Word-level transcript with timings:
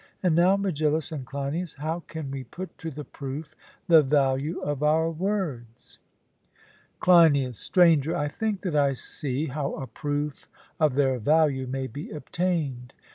And 0.23 0.33
now, 0.35 0.57
Megillus 0.57 1.11
and 1.11 1.27
Cleinias, 1.27 1.75
how 1.75 1.99
can 1.99 2.31
we 2.31 2.43
put 2.43 2.75
to 2.79 2.89
the 2.89 3.03
proof 3.03 3.55
the 3.87 4.01
value 4.01 4.59
of 4.61 4.81
our 4.81 5.11
words? 5.11 5.99
CLEINIAS: 7.01 7.59
Stranger, 7.59 8.15
I 8.17 8.27
think 8.27 8.63
that 8.63 8.75
I 8.75 8.93
see 8.93 9.45
how 9.45 9.73
a 9.75 9.85
proof 9.85 10.47
of 10.79 10.95
their 10.95 11.19
value 11.19 11.67
may 11.67 11.85
be 11.85 12.09
obtained. 12.09 12.93